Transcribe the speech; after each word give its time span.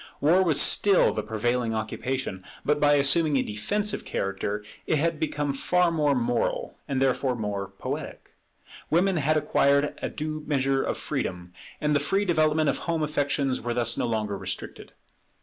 War 0.19 0.41
was 0.41 0.59
still 0.59 1.13
the 1.13 1.21
prevailing 1.21 1.75
occupation; 1.75 2.43
but 2.65 2.79
by 2.79 2.95
assuming 2.95 3.37
a 3.37 3.43
defensive 3.43 4.03
character, 4.03 4.65
it 4.87 4.95
had 4.97 5.19
become 5.19 5.53
far 5.53 5.91
more 5.91 6.15
moral, 6.15 6.75
and 6.87 6.99
therefore 6.99 7.35
more 7.35 7.67
poetic. 7.77 8.33
Woman 8.89 9.17
had 9.17 9.37
acquired 9.37 9.93
a 10.01 10.09
due 10.09 10.43
measure 10.47 10.81
of 10.81 10.97
freedom; 10.97 11.53
and 11.79 11.95
the 11.95 11.99
free 11.99 12.25
development 12.25 12.67
of 12.67 12.79
home 12.89 13.03
affections 13.03 13.61
were 13.61 13.75
thus 13.75 13.95
no 13.95 14.07
longer 14.07 14.35
restricted. 14.35 14.91